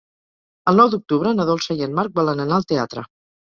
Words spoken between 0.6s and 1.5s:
El nou d'octubre na